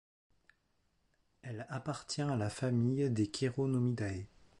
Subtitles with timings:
[1.43, 4.25] Elle appartient à la famille des Chironomidae.